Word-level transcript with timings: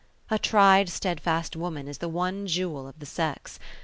A 0.31 0.39
tried 0.39 0.89
stedfast 0.89 1.55
woman 1.55 1.87
is 1.87 1.99
the 1.99 2.09
one 2.09 2.47
jewel 2.47 2.87
of 2.87 2.97
the 2.97 3.05
sex. 3.05 3.59